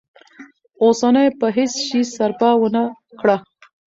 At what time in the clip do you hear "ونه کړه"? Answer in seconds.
2.59-3.37